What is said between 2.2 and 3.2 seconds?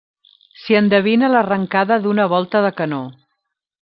volta de canó.